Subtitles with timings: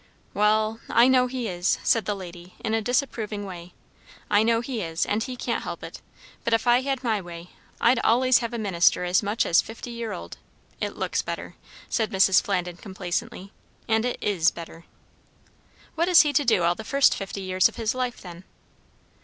[0.33, 3.75] "Wall I know he is," said the lady in a disapproving way.
[4.31, 6.01] "I know he is; and he can't help it;
[6.43, 9.91] but if I had my way, I'd allays have a minister as much as fifty
[9.91, 10.39] year old.
[10.79, 11.53] It looks better,"
[11.87, 12.41] said Mrs.
[12.41, 13.51] Flandin complacently;
[13.87, 14.85] "and it is better."
[15.93, 18.43] "What is he to do all the first fifty years of his life then?"